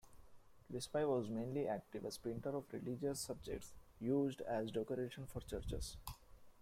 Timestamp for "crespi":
0.67-1.05